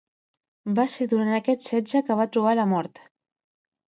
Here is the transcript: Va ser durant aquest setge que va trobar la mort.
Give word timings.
Va 0.77 0.85
ser 0.93 1.05
durant 1.11 1.35
aquest 1.39 1.65
setge 1.71 2.01
que 2.07 2.17
va 2.21 2.25
trobar 2.37 2.55
la 2.61 2.65
mort. 2.73 3.03